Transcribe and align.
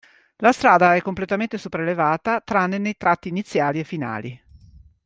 La 0.37 0.51
strada 0.51 0.95
è 0.95 1.01
completamente 1.03 1.59
sopraelevata 1.59 2.41
tranne 2.43 2.79
nei 2.79 2.97
tratti 2.97 3.27
iniziali 3.27 3.81
e 3.81 3.83
finali. 3.83 4.43